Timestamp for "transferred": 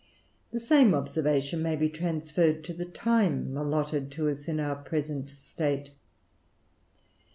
1.87-2.63